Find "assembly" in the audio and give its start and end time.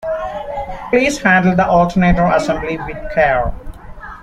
2.25-2.75